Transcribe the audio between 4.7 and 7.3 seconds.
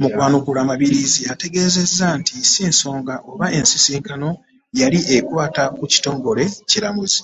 yali ekwata ku kitongole kiramuzi